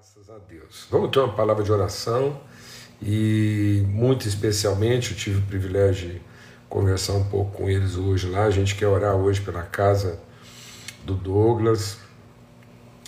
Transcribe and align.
Graças 0.00 0.30
a 0.30 0.38
Deus. 0.38 0.86
Vamos 0.90 1.10
ter 1.10 1.18
uma 1.18 1.34
palavra 1.34 1.62
de 1.62 1.70
oração 1.70 2.40
e, 3.02 3.84
muito 3.86 4.26
especialmente, 4.26 5.10
eu 5.10 5.16
tive 5.18 5.40
o 5.40 5.42
privilégio 5.42 6.08
de 6.08 6.22
conversar 6.70 7.12
um 7.12 7.24
pouco 7.24 7.58
com 7.58 7.68
eles 7.68 7.96
hoje 7.96 8.26
lá. 8.26 8.44
A 8.44 8.50
gente 8.50 8.76
quer 8.76 8.86
orar 8.86 9.14
hoje 9.14 9.42
pela 9.42 9.62
casa 9.62 10.18
do 11.04 11.14
Douglas 11.14 11.98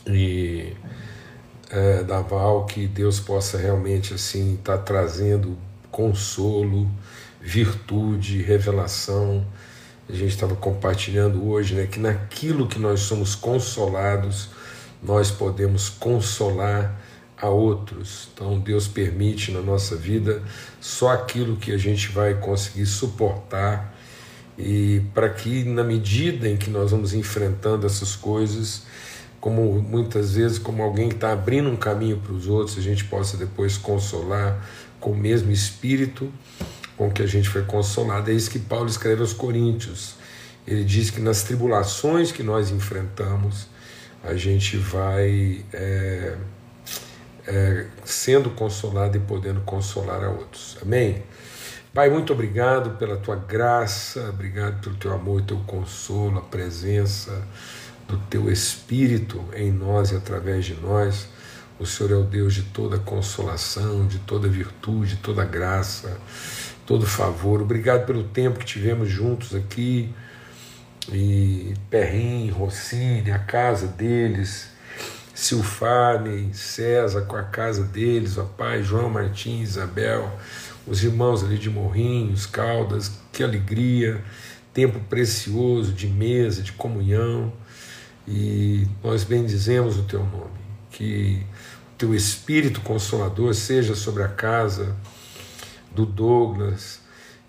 e 0.06 0.76
é, 1.70 2.02
da 2.02 2.20
Val, 2.20 2.66
que 2.66 2.86
Deus 2.86 3.18
possa 3.18 3.56
realmente 3.56 4.12
assim 4.12 4.56
estar 4.56 4.76
tá 4.76 4.84
trazendo 4.84 5.56
consolo, 5.90 6.90
virtude, 7.40 8.42
revelação. 8.42 9.46
A 10.10 10.12
gente 10.12 10.34
estava 10.34 10.54
compartilhando 10.56 11.48
hoje 11.48 11.74
né, 11.74 11.86
que 11.86 11.98
naquilo 11.98 12.68
que 12.68 12.78
nós 12.78 13.00
somos 13.00 13.34
consolados 13.34 14.50
nós 15.02 15.30
podemos 15.30 15.88
consolar 15.88 17.00
a 17.36 17.48
outros. 17.48 18.28
Então 18.32 18.58
Deus 18.60 18.86
permite 18.86 19.50
na 19.50 19.60
nossa 19.60 19.96
vida 19.96 20.42
só 20.80 21.10
aquilo 21.10 21.56
que 21.56 21.72
a 21.72 21.78
gente 21.78 22.08
vai 22.08 22.34
conseguir 22.34 22.86
suportar 22.86 23.92
e 24.56 25.02
para 25.12 25.28
que 25.28 25.64
na 25.64 25.82
medida 25.82 26.48
em 26.48 26.56
que 26.56 26.70
nós 26.70 26.90
vamos 26.90 27.12
enfrentando 27.14 27.86
essas 27.86 28.14
coisas, 28.14 28.82
como 29.40 29.80
muitas 29.82 30.34
vezes 30.34 30.58
como 30.58 30.82
alguém 30.82 31.08
que 31.08 31.16
está 31.16 31.32
abrindo 31.32 31.68
um 31.68 31.76
caminho 31.76 32.18
para 32.18 32.32
os 32.32 32.46
outros, 32.46 32.78
a 32.78 32.82
gente 32.82 33.04
possa 33.04 33.36
depois 33.36 33.76
consolar 33.76 34.64
com 35.00 35.10
o 35.10 35.16
mesmo 35.16 35.50
espírito 35.50 36.32
com 36.96 37.10
que 37.10 37.22
a 37.22 37.26
gente 37.26 37.48
foi 37.48 37.62
consolado. 37.62 38.30
É 38.30 38.34
isso 38.34 38.50
que 38.50 38.58
Paulo 38.58 38.88
escreve 38.88 39.22
aos 39.22 39.32
Coríntios. 39.32 40.14
Ele 40.64 40.84
diz 40.84 41.10
que 41.10 41.20
nas 41.20 41.42
tribulações 41.42 42.30
que 42.30 42.42
nós 42.42 42.70
enfrentamos, 42.70 43.66
a 44.22 44.34
gente 44.34 44.76
vai 44.76 45.64
é, 45.72 46.36
é, 47.46 47.86
sendo 48.04 48.50
consolado 48.50 49.16
e 49.16 49.20
podendo 49.20 49.60
consolar 49.62 50.22
a 50.22 50.30
outros. 50.30 50.78
Amém? 50.80 51.22
Pai, 51.92 52.08
muito 52.08 52.32
obrigado 52.32 52.96
pela 52.96 53.16
tua 53.16 53.36
graça, 53.36 54.30
obrigado 54.30 54.80
pelo 54.80 54.96
teu 54.96 55.12
amor, 55.12 55.42
teu 55.42 55.58
consolo, 55.66 56.38
a 56.38 56.42
presença 56.42 57.46
do 58.08 58.16
teu 58.30 58.50
Espírito 58.50 59.44
em 59.54 59.70
nós 59.70 60.10
e 60.10 60.16
através 60.16 60.64
de 60.64 60.74
nós. 60.74 61.28
O 61.78 61.84
Senhor 61.84 62.12
é 62.12 62.14
o 62.14 62.22
Deus 62.22 62.54
de 62.54 62.62
toda 62.62 62.98
consolação, 62.98 64.06
de 64.06 64.18
toda 64.20 64.48
virtude, 64.48 65.16
de 65.16 65.22
toda 65.22 65.44
graça, 65.44 66.16
todo 66.86 67.04
favor. 67.04 67.60
Obrigado 67.60 68.06
pelo 68.06 68.24
tempo 68.24 68.58
que 68.60 68.64
tivemos 68.64 69.08
juntos 69.08 69.54
aqui 69.54 70.14
e 71.10 71.74
Perrin, 71.90 72.50
Rossini, 72.50 73.30
a 73.30 73.38
casa 73.38 73.86
deles, 73.86 74.68
Silfane, 75.34 76.54
César 76.54 77.22
com 77.22 77.36
a 77.36 77.42
casa 77.42 77.82
deles, 77.82 78.36
o 78.36 78.44
pai 78.44 78.82
João 78.82 79.10
Martins, 79.10 79.70
Isabel, 79.70 80.30
os 80.86 81.02
irmãos 81.02 81.42
ali 81.42 81.58
de 81.58 81.70
Morrinhos, 81.70 82.46
Caldas, 82.46 83.10
que 83.32 83.42
alegria, 83.42 84.22
tempo 84.72 85.00
precioso 85.00 85.92
de 85.92 86.06
mesa, 86.06 86.62
de 86.62 86.72
comunhão, 86.72 87.52
e 88.26 88.86
nós 89.02 89.24
bendizemos 89.24 89.98
o 89.98 90.04
teu 90.04 90.20
nome, 90.20 90.60
que 90.90 91.44
o 91.94 91.96
teu 91.98 92.14
Espírito 92.14 92.80
Consolador 92.80 93.54
seja 93.54 93.94
sobre 93.94 94.22
a 94.22 94.28
casa 94.28 94.94
do 95.90 96.06
Douglas, 96.06 97.01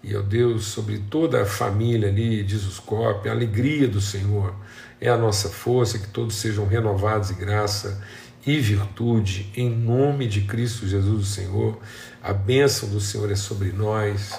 e, 0.03 0.13
ó 0.17 0.21
Deus, 0.21 0.65
sobre 0.65 0.97
toda 1.09 1.41
a 1.41 1.45
família 1.45 2.09
ali 2.09 2.43
de 2.43 2.57
Zuscope, 2.57 3.29
a 3.29 3.31
alegria 3.31 3.87
do 3.87 4.01
Senhor 4.01 4.53
é 4.99 5.07
a 5.07 5.15
nossa 5.15 5.47
força, 5.47 5.97
que 5.97 6.07
todos 6.07 6.35
sejam 6.35 6.67
renovados 6.67 7.31
em 7.31 7.35
graça 7.35 8.03
e 8.45 8.59
virtude, 8.59 9.49
em 9.55 9.69
nome 9.69 10.27
de 10.27 10.41
Cristo 10.41 10.85
Jesus, 10.85 11.21
o 11.21 11.25
Senhor. 11.25 11.79
A 12.21 12.33
bênção 12.33 12.89
do 12.89 12.99
Senhor 12.99 13.31
é 13.31 13.35
sobre 13.35 13.71
nós, 13.71 14.37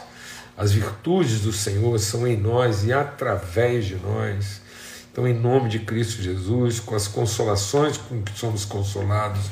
as 0.54 0.72
virtudes 0.72 1.41
do 1.41 1.53
Senhor 1.53 1.98
são 1.98 2.26
em 2.26 2.36
nós 2.36 2.84
e 2.84 2.92
através 2.92 3.86
de 3.86 3.97
nós. 3.97 4.60
Então, 5.10 5.26
em 5.26 5.32
nome 5.32 5.70
de 5.70 5.78
Cristo 5.78 6.20
Jesus, 6.20 6.78
com 6.78 6.94
as 6.94 7.08
consolações 7.08 7.97
com 7.97 8.20
que 8.20 8.38
somos 8.38 8.66
consolados, 8.66 9.47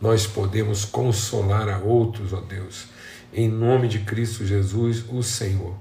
nós 0.00 0.26
podemos 0.26 0.84
consolar 0.84 1.68
a 1.68 1.78
outros, 1.78 2.32
ó 2.32 2.40
Deus 2.40 2.90
em 3.32 3.48
nome 3.48 3.88
de 3.88 4.00
Cristo 4.00 4.44
Jesus, 4.44 5.04
o 5.08 5.22
Senhor. 5.22 5.74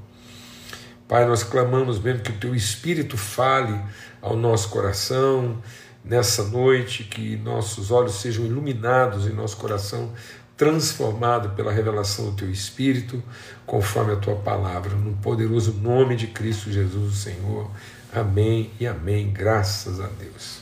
Pai, 1.07 1.25
nós 1.25 1.43
clamamos 1.43 1.99
mesmo 1.99 2.21
que 2.21 2.31
o 2.31 2.37
teu 2.37 2.55
Espírito 2.55 3.17
fale 3.17 3.77
ao 4.21 4.35
nosso 4.35 4.69
coração 4.69 5.61
nessa 6.03 6.43
noite, 6.45 7.03
que 7.03 7.35
nossos 7.37 7.91
olhos 7.91 8.15
sejam 8.15 8.45
iluminados 8.45 9.27
e 9.27 9.29
nosso 9.29 9.57
coração 9.57 10.11
transformado 10.55 11.49
pela 11.55 11.71
revelação 11.71 12.25
do 12.25 12.31
teu 12.33 12.49
Espírito, 12.49 13.21
conforme 13.65 14.13
a 14.13 14.15
tua 14.15 14.35
palavra, 14.35 14.95
no 14.95 15.13
poderoso 15.17 15.73
nome 15.73 16.15
de 16.15 16.27
Cristo 16.27 16.71
Jesus, 16.71 17.13
o 17.13 17.15
Senhor. 17.15 17.69
Amém 18.13 18.71
e 18.79 18.85
amém. 18.85 19.31
Graças 19.33 19.99
a 19.99 20.07
Deus. 20.07 20.59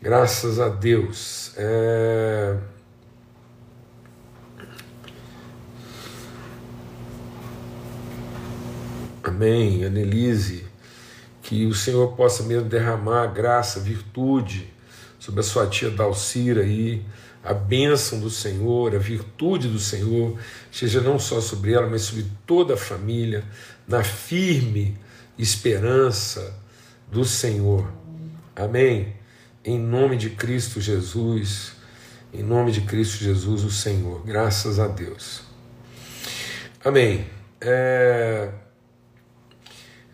Graças 0.00 0.58
a 0.58 0.68
Deus. 0.68 1.52
É... 1.56 2.56
Amém, 9.36 9.84
Anelise. 9.84 10.64
Que 11.42 11.66
o 11.66 11.74
Senhor 11.74 12.16
possa 12.16 12.42
mesmo 12.42 12.70
derramar 12.70 13.26
graça, 13.26 13.78
virtude 13.78 14.72
sobre 15.18 15.40
a 15.40 15.42
sua 15.42 15.66
tia 15.66 15.90
Dalcira 15.90 16.62
aí, 16.62 17.04
a 17.44 17.52
bênção 17.52 18.18
do 18.18 18.30
Senhor, 18.30 18.94
a 18.94 18.98
virtude 18.98 19.68
do 19.68 19.78
Senhor, 19.78 20.38
seja 20.72 21.02
não 21.02 21.18
só 21.18 21.38
sobre 21.42 21.74
ela, 21.74 21.86
mas 21.86 22.02
sobre 22.02 22.24
toda 22.46 22.74
a 22.74 22.76
família, 22.78 23.44
na 23.86 24.02
firme 24.02 24.96
esperança 25.38 26.58
do 27.12 27.22
Senhor. 27.22 27.92
Amém? 28.56 29.16
Em 29.62 29.78
nome 29.78 30.16
de 30.16 30.30
Cristo 30.30 30.80
Jesus, 30.80 31.72
em 32.32 32.42
nome 32.42 32.72
de 32.72 32.80
Cristo 32.80 33.22
Jesus, 33.22 33.64
o 33.64 33.70
Senhor. 33.70 34.24
Graças 34.24 34.80
a 34.80 34.88
Deus. 34.88 35.42
Amém. 36.82 37.26
É... 37.60 38.65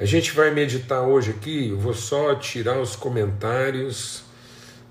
A 0.02 0.04
gente 0.04 0.32
vai 0.32 0.50
meditar 0.50 1.02
hoje 1.02 1.30
aqui, 1.30 1.68
eu 1.68 1.78
vou 1.78 1.94
só 1.94 2.34
tirar 2.34 2.80
os 2.80 2.96
comentários. 2.96 4.24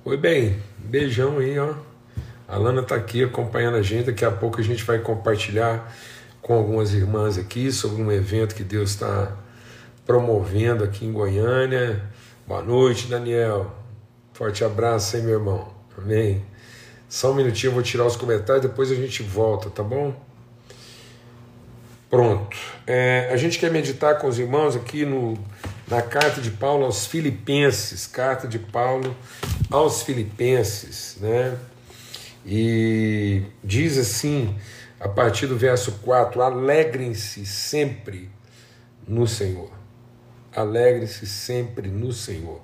Oi, 0.06 0.16
bem, 0.16 0.58
beijão 0.78 1.40
aí, 1.40 1.60
ó. 1.60 1.74
A 2.48 2.56
Lana 2.56 2.80
está 2.80 2.96
aqui 2.96 3.22
acompanhando 3.22 3.76
a 3.76 3.82
gente, 3.82 4.06
daqui 4.06 4.24
a 4.24 4.32
pouco 4.32 4.62
a 4.62 4.64
gente 4.64 4.86
vai 4.86 5.00
compartilhar 5.00 5.94
com 6.42 6.54
algumas 6.54 6.94
irmãs 6.94 7.38
aqui 7.38 7.74
sobre 7.74 8.02
um 8.02 8.10
evento 8.10 8.56
que 8.56 8.64
Deus 8.64 8.92
está 8.92 9.36
promovendo 10.06 10.86
aqui 10.86 11.06
em 11.06 11.12
Goiânia. 11.12 12.02
Boa 12.48 12.62
noite, 12.62 13.08
Daniel. 13.08 13.70
Forte 14.32 14.64
abraço, 14.64 15.18
hein, 15.18 15.24
meu 15.24 15.34
irmão. 15.34 15.74
Amém. 15.98 16.42
Só 17.10 17.34
um 17.34 17.36
minutinho, 17.36 17.72
eu 17.72 17.74
vou 17.74 17.84
tirar 17.84 18.06
os 18.06 18.16
comentários, 18.16 18.62
depois 18.62 18.90
a 18.90 18.96
gente 18.96 19.24
volta, 19.24 19.70
tá 19.70 19.84
bom? 19.84 20.16
Pronto. 22.12 22.58
É, 22.86 23.30
a 23.32 23.38
gente 23.38 23.58
quer 23.58 23.72
meditar 23.72 24.20
com 24.20 24.28
os 24.28 24.38
irmãos 24.38 24.76
aqui 24.76 25.06
no, 25.06 25.38
na 25.88 26.02
carta 26.02 26.42
de 26.42 26.52
Paulo 26.52 26.84
aos 26.84 27.06
Filipenses, 27.06 28.06
carta 28.06 28.50
de 28.50 28.60
Paulo 28.60 29.16
aos 29.72 30.04
Filipenses, 30.04 31.16
né? 31.22 31.58
E 32.46 33.44
diz 33.64 33.98
assim, 33.98 34.54
a 35.00 35.08
partir 35.08 35.48
do 35.48 35.58
verso 35.58 35.94
4: 36.04 36.42
Alegrem-se 36.42 37.46
sempre 37.46 38.30
no 39.08 39.26
Senhor. 39.26 39.72
Alegrem-se 40.54 41.26
sempre 41.26 41.88
no 41.88 42.12
Senhor. 42.12 42.60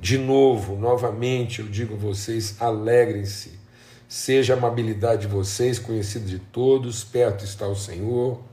De 0.00 0.16
novo, 0.16 0.76
novamente, 0.76 1.58
eu 1.58 1.66
digo 1.66 1.94
a 1.94 1.98
vocês: 1.98 2.54
alegrem-se. 2.60 3.60
Seja 4.08 4.54
a 4.54 4.56
amabilidade 4.56 5.22
de 5.22 5.26
vocês 5.26 5.80
conhecida 5.80 6.26
de 6.26 6.38
todos, 6.38 7.02
perto 7.02 7.44
está 7.44 7.66
o 7.66 7.74
Senhor. 7.74 8.51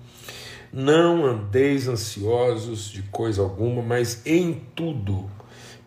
Não 0.72 1.26
andeis 1.26 1.88
ansiosos 1.88 2.90
de 2.90 3.02
coisa 3.04 3.42
alguma, 3.42 3.82
mas 3.82 4.22
em 4.26 4.62
tudo, 4.76 5.30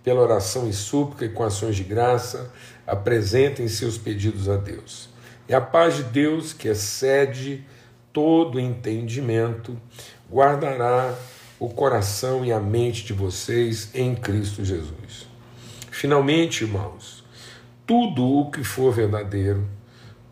pela 0.03 0.21
oração 0.21 0.69
e 0.69 0.73
súplica 0.73 1.25
e 1.25 1.29
com 1.29 1.45
ações 1.45 1.77
de 1.77 1.85
graça, 1.85 2.53
apresentem 2.87 3.69
seus 3.69 3.97
pedidos 3.97 4.49
a 4.49 4.57
Deus. 4.57 5.09
E 5.49 5.55
a 5.55 5.61
paz 5.61 5.97
de 5.97 6.03
Deus, 6.05 6.53
que 6.53 6.69
excede 6.69 7.65
todo 8.13 8.59
entendimento, 8.59 9.79
guardará 10.31 11.15
o 11.59 11.69
coração 11.69 12.45
e 12.45 12.53
a 12.53 12.59
mente 12.59 13.05
de 13.05 13.13
vocês 13.13 13.91
em 13.95 14.15
Cristo 14.15 14.65
Jesus. 14.65 15.29
Finalmente, 15.91 16.65
irmãos, 16.65 17.25
tudo 17.87 18.25
o 18.25 18.51
que 18.51 18.65
for 18.65 18.93
verdadeiro, 18.93 19.65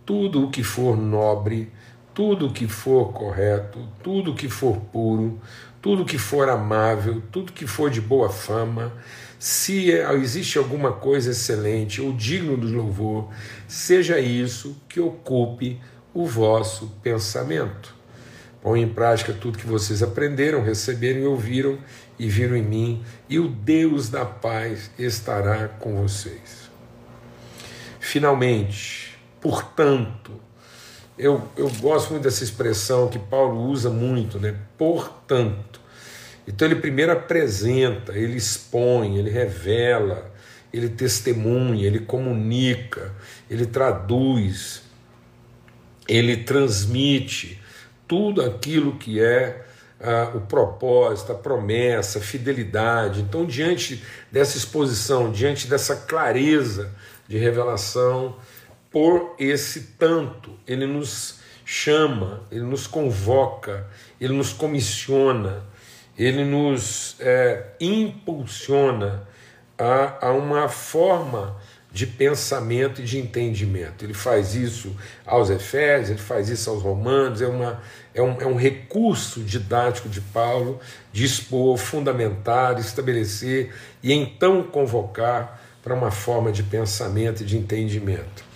tudo 0.04 0.44
o 0.44 0.50
que 0.50 0.64
for 0.64 0.96
nobre, 0.96 1.70
tudo 2.14 2.52
que 2.52 2.66
for 2.66 3.12
correto, 3.12 3.88
tudo 4.02 4.34
que 4.34 4.48
for 4.48 4.76
puro, 4.76 5.40
tudo 5.80 6.04
que 6.04 6.18
for 6.18 6.48
amável, 6.48 7.22
tudo 7.32 7.52
que 7.52 7.66
for 7.66 7.90
de 7.90 8.00
boa 8.00 8.28
fama, 8.28 8.92
Se 9.42 9.90
existe 9.90 10.58
alguma 10.58 10.92
coisa 10.92 11.30
excelente 11.30 11.98
ou 11.98 12.12
digno 12.12 12.58
do 12.58 12.70
louvor, 12.70 13.30
seja 13.66 14.20
isso 14.20 14.76
que 14.86 15.00
ocupe 15.00 15.80
o 16.12 16.26
vosso 16.26 16.92
pensamento. 17.02 17.94
Põe 18.60 18.82
em 18.82 18.88
prática 18.88 19.32
tudo 19.32 19.56
que 19.56 19.66
vocês 19.66 20.02
aprenderam, 20.02 20.62
receberam 20.62 21.20
e 21.20 21.24
ouviram 21.24 21.78
e 22.18 22.28
viram 22.28 22.54
em 22.54 22.62
mim, 22.62 23.02
e 23.30 23.38
o 23.38 23.48
Deus 23.48 24.10
da 24.10 24.26
paz 24.26 24.90
estará 24.98 25.68
com 25.68 26.02
vocês. 26.02 26.70
Finalmente, 27.98 29.18
portanto, 29.40 30.32
eu, 31.20 31.46
eu 31.56 31.70
gosto 31.80 32.10
muito 32.10 32.24
dessa 32.24 32.42
expressão 32.42 33.08
que 33.08 33.18
Paulo 33.18 33.60
usa 33.68 33.90
muito, 33.90 34.38
né? 34.38 34.56
Portanto. 34.78 35.80
Então 36.46 36.66
ele 36.66 36.76
primeiro 36.76 37.12
apresenta, 37.12 38.16
ele 38.16 38.36
expõe, 38.36 39.18
ele 39.18 39.30
revela, 39.30 40.32
ele 40.72 40.88
testemunha, 40.88 41.86
ele 41.86 42.00
comunica, 42.00 43.12
ele 43.48 43.66
traduz, 43.66 44.82
ele 46.08 46.38
transmite 46.38 47.60
tudo 48.08 48.42
aquilo 48.42 48.96
que 48.96 49.20
é 49.20 49.66
ah, 50.00 50.32
o 50.34 50.40
propósito, 50.40 51.32
a 51.32 51.34
promessa, 51.34 52.18
a 52.18 52.22
fidelidade. 52.22 53.20
Então, 53.20 53.44
diante 53.44 54.02
dessa 54.32 54.56
exposição, 54.56 55.30
diante 55.30 55.68
dessa 55.68 55.94
clareza 55.94 56.90
de 57.28 57.36
revelação, 57.36 58.36
por 58.90 59.34
esse 59.38 59.94
tanto, 59.98 60.50
ele 60.66 60.86
nos 60.86 61.38
chama, 61.64 62.42
ele 62.50 62.64
nos 62.64 62.86
convoca, 62.86 63.86
ele 64.20 64.32
nos 64.32 64.52
comissiona, 64.52 65.62
ele 66.18 66.44
nos 66.44 67.16
é, 67.20 67.68
impulsiona 67.80 69.22
a, 69.78 70.28
a 70.28 70.32
uma 70.32 70.68
forma 70.68 71.56
de 71.92 72.06
pensamento 72.06 73.00
e 73.00 73.04
de 73.04 73.18
entendimento. 73.18 74.04
Ele 74.04 74.14
faz 74.14 74.54
isso 74.54 74.96
aos 75.24 75.50
Efésios, 75.50 76.10
ele 76.10 76.18
faz 76.18 76.48
isso 76.48 76.70
aos 76.70 76.82
Romanos, 76.82 77.40
é, 77.40 77.46
uma, 77.46 77.80
é, 78.14 78.22
um, 78.22 78.40
é 78.40 78.46
um 78.46 78.56
recurso 78.56 79.40
didático 79.40 80.08
de 80.08 80.20
Paulo 80.20 80.80
de 81.12 81.24
expor, 81.24 81.76
fundamentar, 81.76 82.78
estabelecer 82.78 83.72
e 84.02 84.12
então 84.12 84.62
convocar 84.62 85.60
para 85.82 85.94
uma 85.94 86.10
forma 86.10 86.52
de 86.52 86.62
pensamento 86.62 87.42
e 87.42 87.46
de 87.46 87.56
entendimento. 87.56 88.49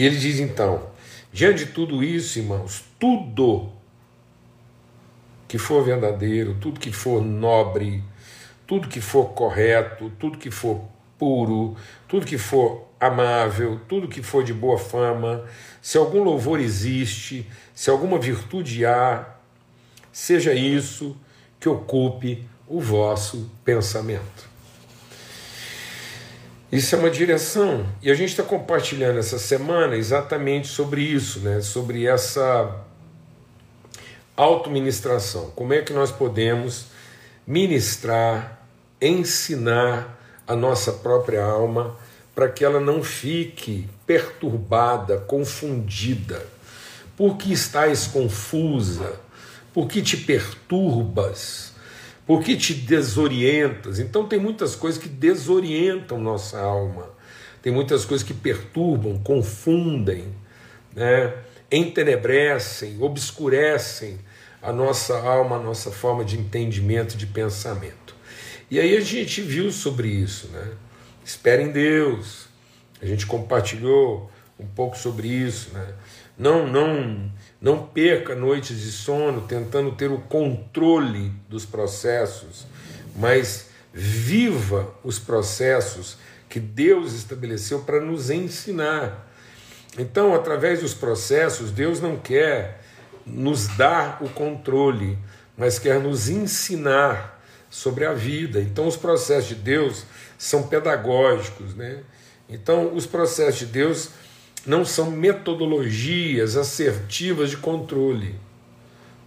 E 0.00 0.04
ele 0.06 0.16
diz 0.16 0.40
então: 0.40 0.86
diante 1.30 1.66
de 1.66 1.72
tudo 1.72 2.02
isso, 2.02 2.38
irmãos, 2.38 2.82
tudo 2.98 3.70
que 5.46 5.58
for 5.58 5.84
verdadeiro, 5.84 6.56
tudo 6.58 6.80
que 6.80 6.90
for 6.90 7.22
nobre, 7.22 8.02
tudo 8.66 8.88
que 8.88 9.02
for 9.02 9.34
correto, 9.34 10.10
tudo 10.18 10.38
que 10.38 10.50
for 10.50 10.80
puro, 11.18 11.76
tudo 12.08 12.24
que 12.24 12.38
for 12.38 12.88
amável, 12.98 13.78
tudo 13.86 14.08
que 14.08 14.22
for 14.22 14.42
de 14.42 14.54
boa 14.54 14.78
fama, 14.78 15.44
se 15.82 15.98
algum 15.98 16.22
louvor 16.22 16.60
existe, 16.60 17.46
se 17.74 17.90
alguma 17.90 18.18
virtude 18.18 18.86
há, 18.86 19.36
seja 20.10 20.54
isso 20.54 21.14
que 21.60 21.68
ocupe 21.68 22.48
o 22.66 22.80
vosso 22.80 23.50
pensamento. 23.62 24.49
Isso 26.70 26.94
é 26.94 26.98
uma 26.98 27.10
direção. 27.10 27.86
E 28.00 28.10
a 28.10 28.14
gente 28.14 28.30
está 28.30 28.42
compartilhando 28.42 29.18
essa 29.18 29.38
semana 29.38 29.96
exatamente 29.96 30.68
sobre 30.68 31.02
isso, 31.02 31.40
né? 31.40 31.60
sobre 31.60 32.06
essa 32.06 32.84
autoministração. 34.36 35.50
Como 35.56 35.72
é 35.72 35.82
que 35.82 35.92
nós 35.92 36.10
podemos 36.10 36.86
ministrar, 37.46 38.60
ensinar 39.00 40.18
a 40.46 40.54
nossa 40.54 40.92
própria 40.92 41.44
alma 41.44 41.96
para 42.34 42.48
que 42.48 42.64
ela 42.64 42.80
não 42.80 43.02
fique 43.02 43.88
perturbada, 44.06 45.18
confundida. 45.18 46.46
Por 47.16 47.36
que 47.36 47.52
estás 47.52 48.06
confusa? 48.06 49.20
Por 49.74 49.86
que 49.86 50.02
te 50.02 50.16
perturbas? 50.16 51.69
Por 52.30 52.44
que 52.44 52.56
te 52.56 52.72
desorientas? 52.72 53.98
Então, 53.98 54.24
tem 54.24 54.38
muitas 54.38 54.76
coisas 54.76 55.02
que 55.02 55.08
desorientam 55.08 56.20
nossa 56.20 56.60
alma, 56.60 57.10
tem 57.60 57.72
muitas 57.72 58.04
coisas 58.04 58.24
que 58.24 58.32
perturbam, 58.32 59.18
confundem, 59.18 60.32
né? 60.94 61.34
entenebrecem, 61.72 63.02
obscurecem 63.02 64.20
a 64.62 64.72
nossa 64.72 65.18
alma, 65.18 65.56
a 65.56 65.58
nossa 65.58 65.90
forma 65.90 66.24
de 66.24 66.38
entendimento, 66.38 67.16
de 67.16 67.26
pensamento. 67.26 68.14
E 68.70 68.78
aí 68.78 68.96
a 68.96 69.00
gente 69.00 69.40
viu 69.40 69.72
sobre 69.72 70.06
isso, 70.06 70.50
né? 70.52 70.68
Espere 71.24 71.64
em 71.64 71.72
Deus. 71.72 72.46
A 73.02 73.06
gente 73.06 73.26
compartilhou 73.26 74.30
um 74.56 74.68
pouco 74.68 74.96
sobre 74.96 75.26
isso, 75.26 75.70
né? 75.74 75.94
Não, 76.38 76.64
não, 76.64 77.28
não 77.60 77.86
perca 77.86 78.34
noites 78.34 78.80
de 78.80 78.90
sono 78.90 79.42
tentando 79.42 79.92
ter 79.92 80.10
o 80.10 80.18
controle 80.18 81.32
dos 81.48 81.66
processos, 81.66 82.66
mas 83.14 83.68
viva 83.92 84.94
os 85.04 85.18
processos 85.18 86.16
que 86.48 86.58
Deus 86.58 87.12
estabeleceu 87.12 87.80
para 87.80 88.00
nos 88.00 88.30
ensinar. 88.30 89.28
Então, 89.98 90.34
através 90.34 90.80
dos 90.80 90.94
processos, 90.94 91.70
Deus 91.70 92.00
não 92.00 92.16
quer 92.16 92.80
nos 93.26 93.68
dar 93.76 94.22
o 94.22 94.28
controle, 94.28 95.18
mas 95.56 95.78
quer 95.78 96.00
nos 96.00 96.28
ensinar 96.28 97.40
sobre 97.68 98.06
a 98.06 98.12
vida. 98.12 98.60
Então, 98.60 98.86
os 98.86 98.96
processos 98.96 99.48
de 99.48 99.54
Deus 99.56 100.04
são 100.38 100.64
pedagógicos, 100.64 101.74
né? 101.74 102.02
Então, 102.48 102.94
os 102.94 103.06
processos 103.06 103.60
de 103.60 103.66
Deus 103.66 104.10
não 104.66 104.84
são 104.84 105.10
metodologias 105.10 106.56
assertivas 106.56 107.50
de 107.50 107.56
controle, 107.56 108.34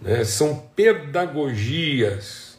né? 0.00 0.24
são 0.24 0.56
pedagogias 0.74 2.58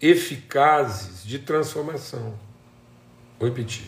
eficazes 0.00 1.24
de 1.24 1.38
transformação. 1.38 2.34
Vou 3.38 3.48
repetir. 3.48 3.86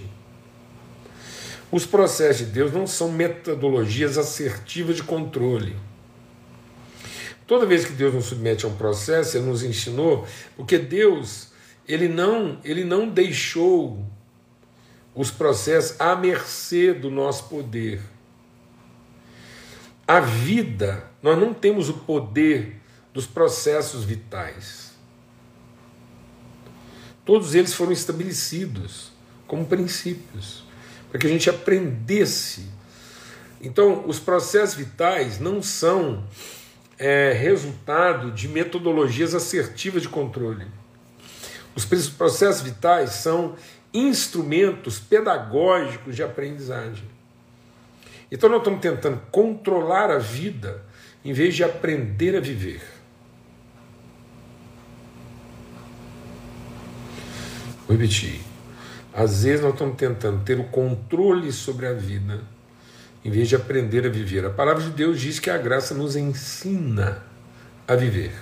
Os 1.71 1.85
processos 1.85 2.47
de 2.47 2.53
Deus 2.53 2.73
não 2.73 2.87
são 2.87 3.13
metodologias 3.13 4.17
assertivas 4.17 4.97
de 4.97 5.03
controle 5.03 5.77
Toda 7.49 7.65
vez 7.65 7.87
que 7.87 7.93
Deus 7.93 8.13
nos 8.13 8.27
submete 8.27 8.67
a 8.67 8.69
um 8.69 8.77
processo, 8.77 9.39
Ele 9.39 9.47
nos 9.47 9.63
ensinou, 9.63 10.27
porque 10.55 10.77
Deus 10.77 11.49
ele 11.89 12.07
não, 12.07 12.61
ele 12.63 12.85
não 12.85 13.09
deixou 13.09 14.05
os 15.15 15.31
processos 15.31 15.99
à 15.99 16.15
mercê 16.15 16.93
do 16.93 17.11
nosso 17.11 17.45
poder. 17.45 18.03
A 20.09 20.21
vida, 20.21 21.05
nós 21.23 21.39
não 21.39 21.53
temos 21.53 21.91
o 21.91 21.93
poder 21.93 22.81
dos 23.13 23.27
processos 23.27 24.05
vitais. 24.05 24.95
Todos 27.27 27.55
eles 27.55 27.75
foram 27.75 27.93
estabelecidos 27.93 29.13
como 29.47 29.67
princípios, 29.67 30.65
para 31.11 31.21
que 31.21 31.27
a 31.27 31.31
gente 31.31 31.51
aprendesse. 31.51 32.71
Então, 33.61 34.07
os 34.07 34.19
processos 34.19 34.75
vitais 34.75 35.39
não 35.39 35.63
são 35.63 36.25
é 36.99 37.33
resultado 37.33 38.33
de 38.33 38.49
metodologias 38.49 39.35
assertivas 39.35 40.03
de 40.03 40.09
controle. 40.09 40.67
Os 41.77 41.85
processos 41.85 42.63
vitais 42.63 43.11
são 43.11 43.55
instrumentos 43.95 44.99
pedagógicos 44.99 46.17
de 46.17 46.23
aprendizagem. 46.23 47.18
Então 48.31 48.49
nós 48.49 48.59
estamos 48.59 48.81
tentando 48.81 49.21
controlar 49.31 50.11
a 50.11 50.19
vida 50.19 50.83
em 51.25 51.33
vez 51.33 51.55
de 51.55 51.65
aprender 51.65 52.37
a 52.37 52.41
viver. 52.41 52.83
Vou 57.87 57.97
repetir. 57.97 58.41
Às 59.15 59.45
vezes 59.45 59.63
nós 59.63 59.73
estamos 59.73 59.97
tentando 59.97 60.45
ter 60.45 60.61
o 60.61 60.65
controle 60.65 61.51
sobre 61.51 61.87
a 61.87 61.95
vida 61.95 62.41
em 63.25 63.31
vez 63.31 63.49
de 63.49 63.57
aprender 63.57 64.07
a 64.07 64.09
viver. 64.09 64.45
A 64.45 64.51
palavra 64.51 64.83
de 64.83 64.91
Deus 64.91 65.21
diz 65.21 65.41
que 65.41 65.51
a 65.51 65.59
graça 65.59 65.95
nos 65.95 66.15
ensina 66.15 67.23
a 67.87 67.97
viver. 67.97 68.33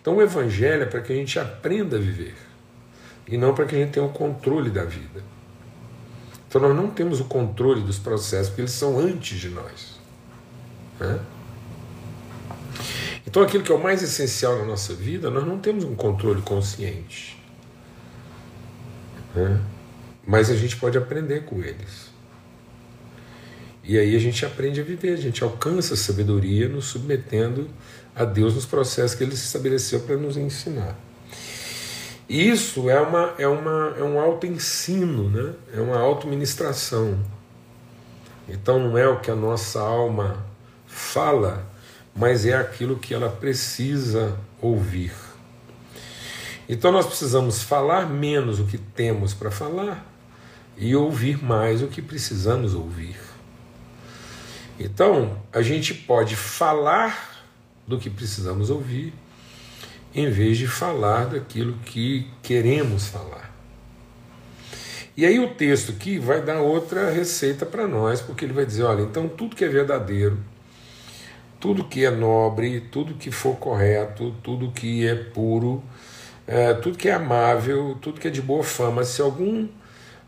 Então 0.00 0.16
o 0.16 0.22
Evangelho 0.22 0.82
é 0.82 0.86
para 0.86 1.00
que 1.00 1.12
a 1.12 1.16
gente 1.16 1.38
aprenda 1.38 1.96
a 1.96 2.00
viver 2.00 2.34
e 3.26 3.38
não 3.38 3.54
para 3.54 3.64
que 3.64 3.76
a 3.76 3.78
gente 3.78 3.92
tenha 3.92 4.04
o 4.04 4.10
controle 4.10 4.70
da 4.70 4.84
vida. 4.84 5.22
Então 6.52 6.60
nós 6.60 6.76
não 6.76 6.90
temos 6.90 7.18
o 7.18 7.24
controle 7.24 7.80
dos 7.80 7.98
processos 7.98 8.48
porque 8.48 8.60
eles 8.60 8.72
são 8.72 8.98
antes 8.98 9.40
de 9.40 9.48
nós. 9.48 9.98
Né? 11.00 11.18
Então 13.26 13.42
aquilo 13.42 13.64
que 13.64 13.72
é 13.72 13.74
o 13.74 13.82
mais 13.82 14.02
essencial 14.02 14.58
na 14.58 14.66
nossa 14.66 14.92
vida, 14.92 15.30
nós 15.30 15.46
não 15.46 15.58
temos 15.58 15.82
um 15.82 15.94
controle 15.94 16.42
consciente. 16.42 17.42
Né? 19.34 19.58
Mas 20.26 20.50
a 20.50 20.54
gente 20.54 20.76
pode 20.76 20.98
aprender 20.98 21.46
com 21.46 21.62
eles. 21.62 22.10
E 23.82 23.98
aí 23.98 24.14
a 24.14 24.18
gente 24.18 24.44
aprende 24.44 24.78
a 24.78 24.84
viver, 24.84 25.14
a 25.14 25.16
gente 25.16 25.42
alcança 25.42 25.94
a 25.94 25.96
sabedoria 25.96 26.68
nos 26.68 26.84
submetendo 26.84 27.70
a 28.14 28.26
Deus 28.26 28.54
nos 28.54 28.66
processos 28.66 29.16
que 29.16 29.24
Ele 29.24 29.32
estabeleceu 29.32 30.00
para 30.00 30.18
nos 30.18 30.36
ensinar. 30.36 30.98
Isso 32.28 32.88
é, 32.88 33.00
uma, 33.00 33.34
é, 33.38 33.46
uma, 33.46 33.94
é 33.98 34.02
um 34.02 34.18
auto-ensino, 34.18 35.28
né? 35.28 35.54
é 35.74 35.80
uma 35.80 35.98
auto-ministração. 35.98 37.18
Então 38.48 38.78
não 38.78 38.98
é 38.98 39.06
o 39.06 39.20
que 39.20 39.30
a 39.30 39.34
nossa 39.34 39.80
alma 39.80 40.44
fala, 40.86 41.66
mas 42.14 42.46
é 42.46 42.54
aquilo 42.54 42.98
que 42.98 43.14
ela 43.14 43.28
precisa 43.28 44.38
ouvir. 44.60 45.12
Então 46.68 46.92
nós 46.92 47.06
precisamos 47.06 47.62
falar 47.62 48.08
menos 48.08 48.60
o 48.60 48.64
que 48.64 48.78
temos 48.78 49.34
para 49.34 49.50
falar 49.50 50.06
e 50.76 50.94
ouvir 50.96 51.42
mais 51.42 51.82
o 51.82 51.88
que 51.88 52.00
precisamos 52.00 52.74
ouvir. 52.74 53.16
Então 54.78 55.38
a 55.52 55.60
gente 55.60 55.92
pode 55.92 56.34
falar 56.36 57.44
do 57.86 57.98
que 57.98 58.08
precisamos 58.08 58.70
ouvir 58.70 59.12
em 60.14 60.30
vez 60.30 60.58
de 60.58 60.66
falar 60.66 61.26
daquilo 61.26 61.74
que 61.84 62.28
queremos 62.42 63.08
falar. 63.08 63.50
E 65.16 65.26
aí 65.26 65.38
o 65.38 65.54
texto 65.54 65.92
aqui 65.92 66.18
vai 66.18 66.40
dar 66.40 66.60
outra 66.60 67.10
receita 67.10 67.66
para 67.66 67.86
nós, 67.86 68.20
porque 68.20 68.44
ele 68.44 68.52
vai 68.52 68.64
dizer, 68.64 68.82
olha, 68.82 69.02
então 69.02 69.28
tudo 69.28 69.56
que 69.56 69.64
é 69.64 69.68
verdadeiro, 69.68 70.38
tudo 71.60 71.84
que 71.84 72.04
é 72.04 72.10
nobre, 72.10 72.80
tudo 72.80 73.14
que 73.14 73.30
for 73.30 73.56
correto, 73.56 74.34
tudo 74.42 74.72
que 74.72 75.06
é 75.06 75.14
puro, 75.14 75.82
é, 76.46 76.72
tudo 76.74 76.96
que 76.96 77.08
é 77.08 77.12
amável, 77.12 77.96
tudo 78.00 78.20
que 78.20 78.28
é 78.28 78.30
de 78.30 78.40
boa 78.40 78.64
fama, 78.64 79.04
se 79.04 79.20
algum 79.20 79.68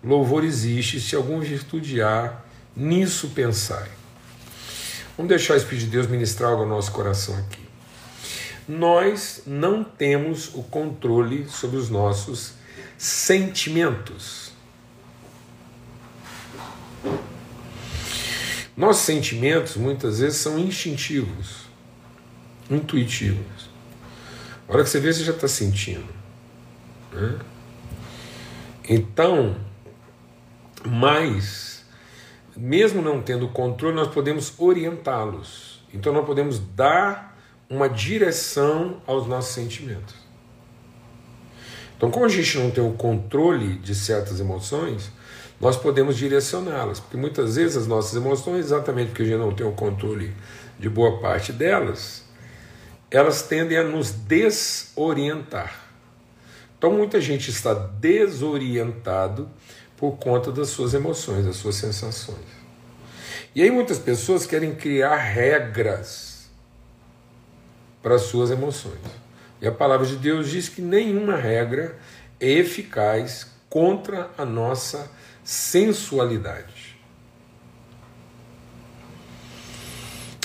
louvor 0.03 0.45
existe, 0.45 1.00
se 1.00 1.17
alguma 1.17 1.41
virtude 1.41 2.03
há, 2.03 2.35
nisso 2.76 3.31
pensai. 3.31 3.88
Vamos 5.17 5.31
deixar 5.31 5.55
o 5.55 5.57
Espírito 5.57 5.87
de 5.87 5.91
Deus 5.91 6.07
ministrar 6.07 6.50
algo 6.50 6.64
ao 6.64 6.69
nosso 6.69 6.93
coração 6.93 7.37
aqui 7.38 7.63
nós 8.68 9.42
não 9.47 9.85
temos 9.85 10.54
o 10.54 10.62
controle 10.62 11.49
sobre 11.49 11.76
os 11.76 11.90
nossos 11.90 12.54
sentimentos. 12.97 14.52
Nossos 18.76 19.02
sentimentos 19.04 19.76
muitas 19.76 20.18
vezes 20.18 20.38
são 20.38 20.59
instintivos, 20.59 21.66
intuitivos. 22.68 23.71
A 24.68 24.73
hora 24.73 24.83
que 24.83 24.90
você 24.90 24.99
vê, 24.99 25.12
você 25.12 25.23
já 25.23 25.33
está 25.33 25.47
sentindo. 25.47 26.09
Né? 27.12 27.38
Então, 28.88 29.56
mas, 30.85 31.85
mesmo 32.56 33.00
não 33.00 33.23
tendo 33.23 33.49
controle, 33.49 33.94
nós 33.94 34.09
podemos 34.09 34.52
orientá-los. 34.59 35.83
Então, 35.92 36.12
nós 36.12 36.26
podemos 36.26 36.59
dar 36.59 37.34
uma 37.68 37.88
direção 37.88 39.00
aos 39.06 39.26
nossos 39.26 39.54
sentimentos. 39.54 40.14
Então, 41.97 42.11
como 42.11 42.26
a 42.26 42.28
gente 42.28 42.59
não 42.59 42.71
tem 42.71 42.87
o 42.87 42.92
controle 42.92 43.78
de 43.78 43.94
certas 43.94 44.40
emoções, 44.40 45.11
nós 45.61 45.76
podemos 45.76 46.16
direcioná-las, 46.16 47.00
porque 47.00 47.16
muitas 47.16 47.56
vezes 47.56 47.76
as 47.76 47.87
nossas 47.87 48.14
emoções, 48.14 48.66
exatamente 48.66 49.09
porque 49.09 49.23
a 49.23 49.26
gente 49.26 49.38
não 49.38 49.54
tem 49.54 49.66
o 49.66 49.73
controle 49.73 50.35
de 50.78 50.88
boa 50.88 51.21
parte 51.21 51.52
delas, 51.52 52.25
elas 53.11 53.42
tendem 53.42 53.78
a 53.78 53.85
nos 53.85 54.11
desorientar. 54.11 55.80
Então, 56.76 56.92
muita 56.92 57.21
gente 57.21 57.50
está 57.50 57.73
desorientado 57.73 59.49
por 59.97 60.18
conta 60.18 60.52
das 60.52 60.68
suas 60.68 60.92
emoções, 60.92 61.47
das 61.47 61.56
suas 61.56 61.76
sensações. 61.76 62.64
E 63.54 63.62
aí, 63.62 63.71
muitas 63.71 63.99
pessoas 63.99 64.44
querem 64.44 64.75
criar 64.75 65.16
regras 65.16 66.34
para 68.05 68.17
as 68.17 68.23
suas 68.25 68.51
emoções. 68.51 69.01
E 69.63 69.67
a 69.67 69.73
palavra 69.73 70.07
de 70.07 70.17
Deus 70.17 70.51
diz 70.51 70.69
que 70.69 70.83
nenhuma 70.83 71.37
regra 71.37 71.97
é 72.39 72.51
eficaz 72.51 73.51
contra 73.71 74.31
a 74.37 74.45
nossa 74.45 75.11
sensualidade. 75.43 76.99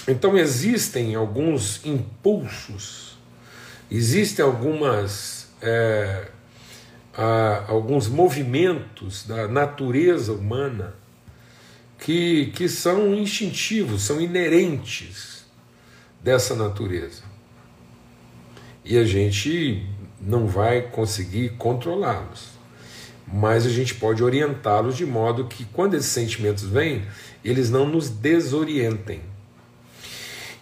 Então 0.07 0.37
existem 0.37 1.15
alguns 1.15 1.85
impulsos, 1.85 3.19
existem 3.91 4.43
algumas 4.43 5.49
é, 5.61 6.29
alguns 7.67 8.07
movimentos 8.07 9.27
da 9.27 9.49
natureza 9.49 10.31
humana 10.31 10.95
que, 11.99 12.53
que 12.55 12.69
são 12.69 13.13
instintivos, 13.13 14.03
são 14.03 14.21
inerentes 14.21 15.43
dessa 16.23 16.55
natureza 16.55 17.29
e 18.89 18.97
a 18.97 19.05
gente 19.05 19.87
não 20.19 20.47
vai 20.47 20.81
conseguir 20.81 21.49
controlá-los. 21.59 22.49
Mas 23.31 23.67
a 23.67 23.69
gente 23.69 23.93
pode 23.93 24.23
orientá-los 24.23 24.97
de 24.97 25.05
modo 25.05 25.45
que, 25.45 25.63
quando 25.65 25.93
esses 25.93 26.09
sentimentos 26.09 26.63
vêm, 26.63 27.05
eles 27.45 27.69
não 27.69 27.85
nos 27.87 28.09
desorientem. 28.09 29.21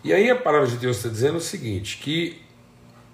E 0.04 0.12
aí 0.12 0.30
a 0.30 0.36
palavra 0.36 0.68
de 0.68 0.76
Deus 0.76 0.98
está 0.98 1.08
dizendo 1.08 1.38
o 1.38 1.42
seguinte: 1.42 2.00
que 2.00 2.42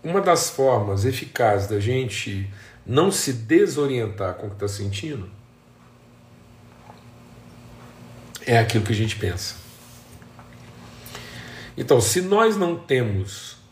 uma 0.03 0.19
das 0.19 0.49
formas 0.49 1.05
eficazes 1.05 1.67
da 1.67 1.79
gente 1.79 2.49
não 2.83 3.11
se 3.11 3.33
desorientar 3.33 4.33
com 4.33 4.47
o 4.47 4.49
que 4.49 4.55
está 4.55 4.67
sentindo 4.67 5.29
é 8.47 8.57
aquilo 8.57 8.83
que 8.83 8.91
a 8.91 8.95
gente 8.95 9.15
pensa. 9.17 9.57
Então, 11.77 12.01
se 12.01 12.19
nós 12.19 12.57
não 12.57 12.75
temos 12.75 13.62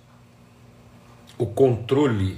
o 1.42 1.48
controle 1.48 2.38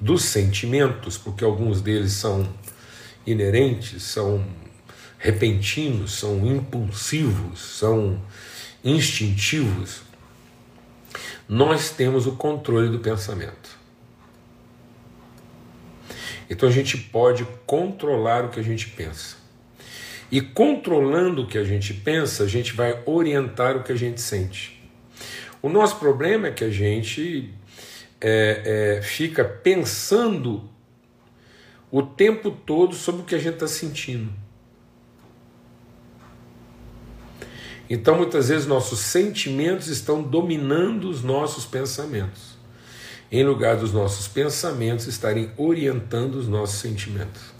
dos 0.00 0.24
sentimentos, 0.24 1.16
porque 1.16 1.44
alguns 1.44 1.80
deles 1.80 2.12
são 2.12 2.48
inerentes, 3.24 4.02
são 4.02 4.44
repentinos, 5.16 6.14
são 6.14 6.44
impulsivos, 6.44 7.60
são 7.60 8.20
instintivos, 8.82 10.02
nós 11.48 11.90
temos 11.90 12.26
o 12.26 12.32
controle 12.32 12.88
do 12.88 12.98
pensamento. 12.98 13.78
Então 16.50 16.68
a 16.68 16.72
gente 16.72 16.98
pode 16.98 17.46
controlar 17.64 18.46
o 18.46 18.48
que 18.48 18.58
a 18.58 18.64
gente 18.64 18.88
pensa. 18.88 19.36
E 20.28 20.40
controlando 20.40 21.42
o 21.42 21.46
que 21.46 21.56
a 21.56 21.64
gente 21.64 21.94
pensa, 21.94 22.42
a 22.42 22.48
gente 22.48 22.72
vai 22.72 23.00
orientar 23.06 23.76
o 23.76 23.84
que 23.84 23.92
a 23.92 23.96
gente 23.96 24.20
sente. 24.20 24.73
O 25.64 25.68
nosso 25.70 25.96
problema 25.96 26.48
é 26.48 26.50
que 26.50 26.62
a 26.62 26.68
gente 26.68 27.50
é, 28.20 28.98
é, 28.98 29.02
fica 29.02 29.42
pensando 29.42 30.68
o 31.90 32.02
tempo 32.02 32.50
todo 32.50 32.94
sobre 32.94 33.22
o 33.22 33.24
que 33.24 33.34
a 33.34 33.38
gente 33.38 33.54
está 33.54 33.66
sentindo. 33.66 34.30
Então, 37.88 38.14
muitas 38.14 38.50
vezes, 38.50 38.66
nossos 38.66 38.98
sentimentos 38.98 39.86
estão 39.86 40.22
dominando 40.22 41.08
os 41.08 41.22
nossos 41.22 41.64
pensamentos, 41.64 42.58
em 43.32 43.42
lugar 43.42 43.78
dos 43.78 43.90
nossos 43.90 44.28
pensamentos 44.28 45.06
estarem 45.06 45.50
orientando 45.56 46.34
os 46.34 46.46
nossos 46.46 46.78
sentimentos. 46.78 47.54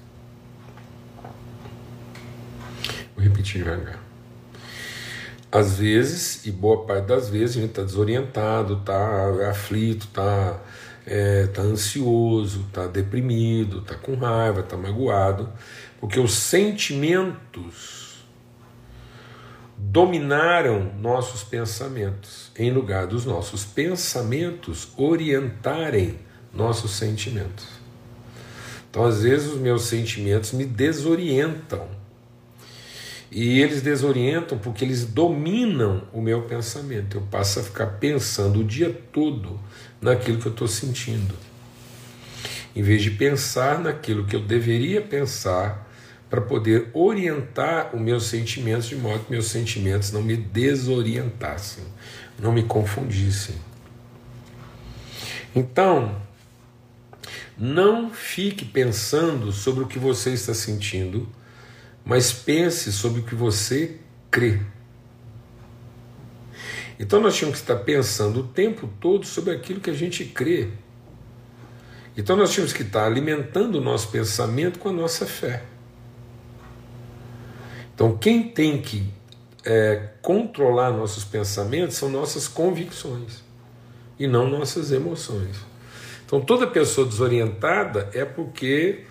Vou 3.16 3.24
repetir 3.24 3.64
devagar 3.64 4.13
às 5.54 5.78
vezes, 5.78 6.44
e 6.46 6.50
boa 6.50 6.84
parte 6.84 7.06
das 7.06 7.28
vezes, 7.28 7.56
a 7.56 7.60
gente 7.60 7.70
está 7.70 7.82
desorientado, 7.82 8.74
está 8.74 9.48
aflito, 9.48 10.08
está 10.08 10.60
é, 11.06 11.46
tá 11.46 11.62
ansioso, 11.62 12.64
está 12.66 12.88
deprimido, 12.88 13.78
está 13.78 13.94
com 13.94 14.16
raiva, 14.16 14.62
está 14.62 14.76
magoado, 14.76 15.48
porque 16.00 16.18
os 16.18 16.34
sentimentos 16.34 18.24
dominaram 19.78 20.92
nossos 21.00 21.44
pensamentos, 21.44 22.50
em 22.58 22.72
lugar 22.72 23.06
dos 23.06 23.24
nossos 23.24 23.64
pensamentos 23.64 24.88
orientarem 24.96 26.18
nossos 26.52 26.90
sentimentos. 26.96 27.68
Então, 28.90 29.04
às 29.04 29.22
vezes, 29.22 29.52
os 29.52 29.60
meus 29.60 29.82
sentimentos 29.82 30.50
me 30.50 30.64
desorientam 30.64 31.86
e 33.34 33.60
eles 33.60 33.82
desorientam 33.82 34.56
porque 34.56 34.84
eles 34.84 35.04
dominam 35.04 36.04
o 36.12 36.22
meu 36.22 36.42
pensamento. 36.42 37.16
Eu 37.16 37.22
passo 37.22 37.58
a 37.58 37.64
ficar 37.64 37.86
pensando 37.98 38.60
o 38.60 38.64
dia 38.64 38.96
todo 39.12 39.58
naquilo 40.00 40.38
que 40.38 40.46
eu 40.46 40.52
estou 40.52 40.68
sentindo, 40.68 41.34
em 42.76 42.80
vez 42.80 43.02
de 43.02 43.10
pensar 43.10 43.80
naquilo 43.80 44.24
que 44.24 44.36
eu 44.36 44.40
deveria 44.40 45.00
pensar 45.02 45.90
para 46.30 46.40
poder 46.40 46.90
orientar 46.94 47.92
os 47.92 48.00
meus 48.00 48.26
sentimentos 48.26 48.86
de 48.86 48.94
modo 48.94 49.24
que 49.24 49.32
meus 49.32 49.46
sentimentos 49.46 50.12
não 50.12 50.22
me 50.22 50.36
desorientassem, 50.36 51.82
não 52.38 52.52
me 52.52 52.62
confundissem. 52.62 53.56
Então, 55.56 56.22
não 57.58 58.10
fique 58.12 58.64
pensando 58.64 59.50
sobre 59.50 59.82
o 59.82 59.88
que 59.88 59.98
você 59.98 60.30
está 60.30 60.54
sentindo 60.54 61.28
mas 62.04 62.32
pense 62.32 62.92
sobre 62.92 63.20
o 63.20 63.24
que 63.24 63.34
você 63.34 63.98
crê. 64.30 64.60
Então 66.98 67.20
nós 67.20 67.34
tínhamos 67.34 67.58
que 67.58 67.64
estar 67.64 67.82
pensando 67.82 68.40
o 68.40 68.42
tempo 68.44 68.88
todo 69.00 69.24
sobre 69.24 69.52
aquilo 69.52 69.80
que 69.80 69.90
a 69.90 69.94
gente 69.94 70.24
crê, 70.24 70.68
Então 72.16 72.36
nós 72.36 72.52
tínhamos 72.52 72.72
que 72.72 72.82
estar 72.82 73.04
alimentando 73.06 73.78
o 73.78 73.80
nosso 73.80 74.08
pensamento 74.08 74.78
com 74.78 74.90
a 74.90 74.92
nossa 74.92 75.26
fé. 75.26 75.64
Então 77.92 78.16
quem 78.16 78.48
tem 78.48 78.80
que 78.80 79.08
é, 79.64 80.10
controlar 80.22 80.92
nossos 80.92 81.24
pensamentos 81.24 81.96
são 81.96 82.08
nossas 82.08 82.46
convicções 82.46 83.42
e 84.18 84.26
não 84.26 84.48
nossas 84.48 84.92
emoções. 84.92 85.56
Então 86.24 86.40
toda 86.40 86.66
pessoa 86.66 87.06
desorientada 87.06 88.08
é 88.12 88.24
porque 88.24 89.04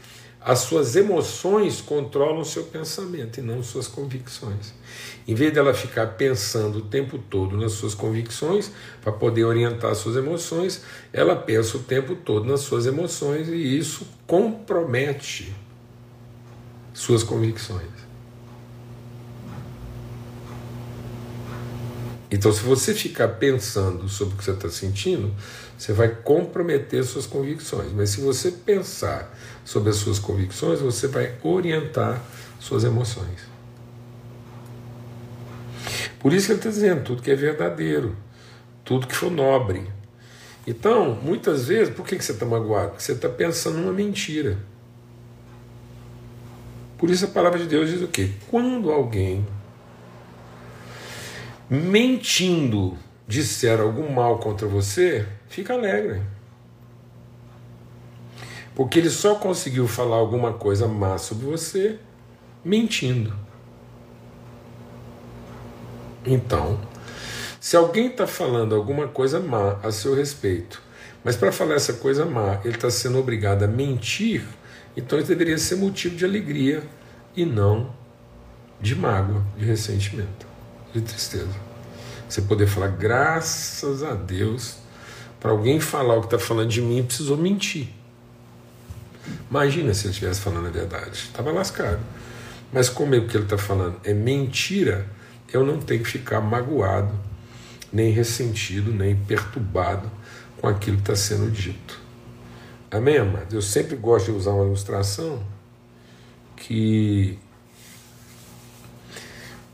as 0.46 0.60
suas 0.60 0.96
emoções 0.96 1.80
controlam 1.80 2.42
o 2.42 2.46
seu 2.46 2.64
pensamento 2.64 3.40
e 3.40 3.42
não 3.42 3.64
suas 3.64 3.88
convicções. 3.88 4.74
Em 5.26 5.34
vez 5.34 5.54
dela 5.54 5.74
ficar 5.74 6.08
pensando 6.08 6.80
o 6.80 6.82
tempo 6.82 7.18
todo 7.18 7.56
nas 7.56 7.72
suas 7.72 7.96
convicções, 7.96 8.70
para 9.02 9.12
poder 9.12 9.46
orientar 9.46 9.96
suas 9.96 10.18
emoções, 10.18 10.84
ela 11.14 11.36
pensa 11.36 11.78
o 11.78 11.80
tempo 11.80 12.16
todo 12.16 12.46
nas 12.46 12.60
suas 12.60 12.86
emoções 12.86 13.48
e 13.48 13.78
isso 13.78 14.06
compromete 14.28 15.54
suas 16.94 17.24
convicções. 17.24 18.04
Então, 22.30 22.52
se 22.52 22.62
você 22.62 22.96
ficar 22.96 23.28
pensando 23.28 24.10
sobre 24.10 24.34
o 24.34 24.38
que 24.38 24.44
você 24.44 24.52
está 24.52 24.68
sentindo, 24.68 25.32
você 25.77 25.94
vai 25.94 26.10
comprometer 26.10 27.03
suas 27.03 27.25
convicções. 27.25 27.92
Mas 27.92 28.10
se 28.10 28.22
você 28.22 28.51
pensar 28.51 29.34
sobre 29.65 29.89
as 29.89 29.98
suas 29.98 30.20
convicções, 30.20 30.80
você 30.80 31.08
vai 31.08 31.36
orientar 31.44 32.22
suas 32.60 32.84
emoções. 32.84 33.42
Por 36.20 36.32
isso 36.32 36.46
que 36.48 36.53
ele 36.53 36.60
está 36.60 36.70
dizendo 36.70 37.03
tudo 37.03 37.22
que 37.22 37.32
é 37.32 37.36
verdadeiro, 37.36 38.15
tudo 38.86 39.08
que 39.08 39.15
for 39.15 39.30
nobre. 39.30 39.86
Então, 40.65 41.15
muitas 41.22 41.68
vezes, 41.68 41.94
por 41.94 42.06
que 42.06 42.22
você 42.22 42.32
está 42.32 42.46
magoado? 42.46 42.92
Porque 42.92 43.03
você 43.03 43.12
está 43.12 43.27
pensando 43.27 43.77
numa 43.80 43.92
mentira. 43.92 44.58
Por 46.98 47.10
isso 47.10 47.25
a 47.25 47.27
palavra 47.27 47.60
de 47.60 47.65
Deus 47.65 47.89
diz 47.89 48.01
o 48.01 48.08
quê? 48.08 48.32
Quando 48.50 48.89
alguém 48.89 49.46
mentindo 51.70 52.98
disser 53.27 53.82
algum 53.82 54.10
mal 54.10 54.39
contra 54.39 54.68
você, 54.68 55.27
fica 55.54 55.74
alegre. 55.74 56.20
Porque 58.74 58.98
ele 58.98 59.12
só 59.12 59.36
conseguiu 59.36 59.88
falar 59.88 60.16
alguma 60.16 60.54
coisa 60.54 60.88
má 60.88 61.20
sobre 61.20 61.46
você 61.46 62.00
mentindo. 62.66 63.32
Então, 66.26 66.80
se 67.60 67.78
alguém 67.78 68.08
está 68.08 68.26
falando 68.26 68.74
alguma 68.74 69.08
coisa 69.08 69.40
má 69.40 69.78
a 69.84 69.92
seu 69.92 70.16
respeito, 70.16 70.82
mas 71.24 71.36
para 71.36 71.52
falar 71.52 71.76
essa 71.76 71.94
coisa 71.94 72.26
má 72.26 72.60
ele 72.66 72.76
está 72.76 72.90
sendo 72.90 73.20
obrigado 73.20 73.62
a 73.62 73.68
mentir, 73.68 74.44
então 74.98 75.20
isso 75.20 75.28
deveria 75.28 75.58
ser 75.60 75.76
motivo 75.76 76.16
de 76.16 76.26
alegria 76.26 76.82
e 77.36 77.46
não 77.46 77.94
de 78.82 78.96
mágoa, 78.96 79.44
de 79.56 79.66
ressentimento 79.66 80.48
de 80.92 81.02
tristeza. 81.02 81.56
Você 82.28 82.42
poder 82.42 82.68
falar, 82.68 82.88
graças 82.88 84.02
a 84.02 84.14
Deus, 84.14 84.83
para 85.44 85.52
alguém 85.52 85.78
falar 85.78 86.16
o 86.16 86.22
que 86.22 86.28
está 86.28 86.40
falando 86.40 86.70
de 86.70 86.82
mim, 86.82 87.04
precisou 87.04 87.36
mentir. 87.36 87.90
Imagina 89.50 89.94
se 89.94 90.06
ele 90.06 90.14
estivesse 90.14 90.40
falando 90.40 90.68
a 90.68 90.72
verdade. 90.72 91.12
Estava 91.12 91.52
lascado. 91.52 92.00
Mas 92.72 92.88
como 92.88 93.14
é 93.14 93.18
o 93.18 93.28
que 93.28 93.36
ele 93.36 93.44
está 93.44 93.58
falando 93.58 94.00
é 94.06 94.14
mentira, 94.14 95.06
eu 95.52 95.66
não 95.66 95.82
tenho 95.82 96.02
que 96.02 96.10
ficar 96.10 96.40
magoado, 96.40 97.14
nem 97.92 98.10
ressentido, 98.10 98.94
nem 98.94 99.18
perturbado 99.18 100.10
com 100.62 100.68
aquilo 100.70 100.96
que 100.96 101.04
está 101.04 101.16
sendo 101.16 101.52
dito. 101.52 102.00
Amém, 102.90 103.18
amado? 103.18 103.54
Eu 103.54 103.62
sempre 103.62 103.98
gosto 103.98 104.32
de 104.32 104.38
usar 104.38 104.52
uma 104.52 104.64
ilustração 104.64 105.44
que 106.56 107.38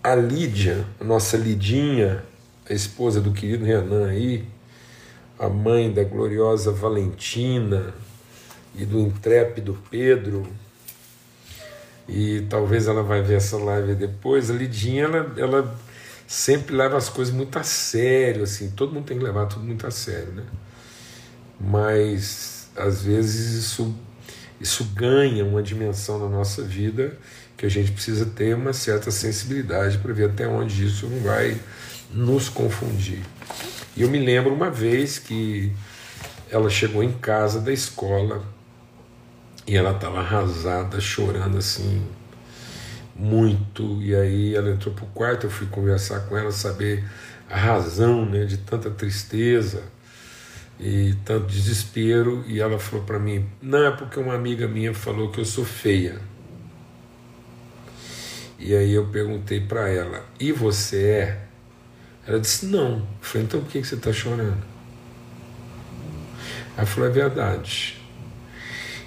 a 0.03 0.15
Lídia, 0.15 0.83
a 0.99 1.03
nossa 1.03 1.37
Lidinha, 1.37 2.23
a 2.67 2.73
esposa 2.73 3.21
do 3.21 3.31
querido 3.31 3.63
Renan 3.63 4.07
aí, 4.07 4.47
a 5.39 5.47
mãe 5.47 5.91
da 5.91 6.03
gloriosa 6.03 6.71
Valentina 6.71 7.93
e 8.75 8.85
do 8.85 8.99
intrépido 8.99 9.77
Pedro, 9.89 10.45
e 12.07 12.41
talvez 12.49 12.87
ela 12.87 13.01
vai 13.01 13.21
ver 13.21 13.35
essa 13.35 13.57
live 13.57 13.95
depois, 13.95 14.51
a 14.51 14.53
Lidinha, 14.53 15.05
ela, 15.05 15.33
ela 15.37 15.79
sempre 16.27 16.75
leva 16.75 16.97
as 16.97 17.07
coisas 17.07 17.33
muito 17.33 17.57
a 17.57 17.63
sério, 17.63 18.43
assim, 18.43 18.71
todo 18.71 18.93
mundo 18.93 19.05
tem 19.05 19.17
que 19.17 19.23
levar 19.23 19.45
tudo 19.45 19.63
muito 19.63 19.87
a 19.87 19.91
sério, 19.91 20.33
né? 20.33 20.43
Mas 21.59 22.69
às 22.75 23.01
vezes 23.03 23.53
isso, 23.63 23.95
isso 24.59 24.83
ganha 24.95 25.45
uma 25.45 25.63
dimensão 25.63 26.19
na 26.19 26.27
nossa 26.27 26.61
vida 26.63 27.17
que 27.55 27.65
a 27.65 27.69
gente 27.69 27.91
precisa 27.91 28.25
ter 28.25 28.55
uma 28.55 28.73
certa 28.73 29.11
sensibilidade 29.11 29.97
para 29.97 30.13
ver 30.13 30.29
até 30.29 30.47
onde 30.47 30.85
isso 30.85 31.07
não 31.07 31.19
vai 31.19 31.59
nos 32.11 32.49
confundir. 32.49 33.21
E 33.99 34.01
eu 34.01 34.09
me 34.09 34.17
lembro 34.17 34.53
uma 34.53 34.71
vez 34.71 35.19
que 35.19 35.73
ela 36.49 36.69
chegou 36.69 37.03
em 37.03 37.11
casa 37.11 37.59
da 37.59 37.73
escola 37.73 38.41
e 39.67 39.75
ela 39.75 39.91
estava 39.91 40.19
arrasada, 40.19 41.01
chorando 41.01 41.57
assim, 41.57 42.01
muito. 43.13 44.01
E 44.01 44.15
aí 44.15 44.55
ela 44.55 44.71
entrou 44.71 44.95
para 44.95 45.03
o 45.03 45.07
quarto, 45.09 45.47
eu 45.47 45.51
fui 45.51 45.67
conversar 45.67 46.21
com 46.21 46.37
ela, 46.37 46.49
saber 46.49 47.03
a 47.49 47.57
razão 47.57 48.25
né, 48.25 48.45
de 48.45 48.59
tanta 48.59 48.89
tristeza 48.89 49.83
e 50.79 51.13
tanto 51.25 51.47
desespero. 51.47 52.45
E 52.47 52.61
ela 52.61 52.79
falou 52.79 53.05
para 53.05 53.19
mim: 53.19 53.45
Não, 53.61 53.85
é 53.85 53.91
porque 53.91 54.17
uma 54.17 54.33
amiga 54.33 54.65
minha 54.65 54.93
falou 54.93 55.29
que 55.29 55.41
eu 55.41 55.45
sou 55.45 55.65
feia. 55.65 56.21
E 58.57 58.73
aí 58.73 58.93
eu 58.93 59.07
perguntei 59.07 59.59
para 59.59 59.89
ela: 59.89 60.25
E 60.39 60.53
você 60.53 61.03
é? 61.03 61.48
Ela 62.29 62.39
disse: 62.39 62.67
Não. 62.67 62.97
Eu 62.99 63.07
falei: 63.21 63.47
Então 63.47 63.59
por 63.59 63.71
que 63.71 63.83
você 63.83 63.95
está 63.95 64.13
chorando? 64.13 64.63
Ela 66.77 66.85
falou: 66.85 67.09
É 67.09 67.11
verdade. 67.11 67.99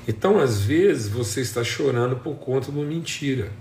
Então, 0.09 0.41
às 0.41 0.61
vezes, 0.61 1.07
você 1.07 1.41
está 1.41 1.63
chorando 1.63 2.17
por 2.17 2.35
conta 2.35 2.73
de 2.73 2.77
uma 2.77 2.85
mentira. 2.85 3.53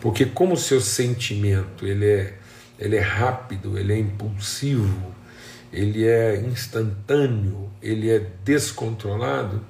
Porque 0.00 0.26
como 0.26 0.54
o 0.54 0.56
seu 0.56 0.80
sentimento 0.80 1.86
ele 1.86 2.04
é, 2.04 2.38
ele 2.76 2.96
é 2.96 3.00
rápido, 3.00 3.78
ele 3.78 3.92
é 3.92 3.98
impulsivo, 4.00 5.14
ele 5.72 6.04
é 6.04 6.40
instantâneo, 6.40 7.70
ele 7.80 8.10
é 8.10 8.18
descontrolado, 8.44 9.64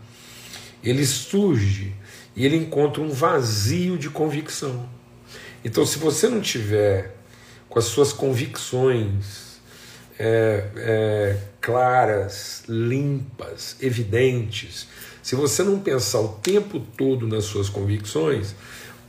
ele 0.82 1.04
surge 1.04 1.92
e 2.34 2.46
ele 2.46 2.56
encontra 2.56 3.02
um 3.02 3.10
vazio 3.10 3.98
de 3.98 4.08
convicção. 4.08 4.88
Então, 5.62 5.84
se 5.84 5.98
você 5.98 6.30
não 6.30 6.40
tiver 6.40 7.14
com 7.72 7.78
as 7.78 7.86
suas 7.86 8.12
convicções 8.12 9.58
é, 10.18 10.68
é, 10.76 11.38
claras, 11.58 12.64
limpas, 12.68 13.76
evidentes, 13.80 14.86
se 15.22 15.34
você 15.34 15.62
não 15.62 15.80
pensar 15.80 16.20
o 16.20 16.28
tempo 16.28 16.80
todo 16.98 17.26
nas 17.26 17.44
suas 17.44 17.70
convicções, 17.70 18.54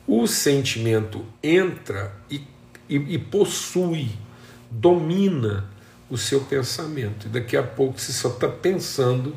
o 0.07 0.25
sentimento 0.27 1.25
entra 1.43 2.13
e, 2.31 2.41
e, 2.87 2.95
e 2.95 3.17
possui, 3.17 4.09
domina 4.71 5.69
o 6.09 6.17
seu 6.17 6.39
pensamento. 6.39 7.27
E 7.27 7.29
daqui 7.29 7.57
a 7.57 7.63
pouco 7.63 7.99
você 7.99 8.13
só 8.13 8.29
está 8.29 8.47
pensando 8.47 9.35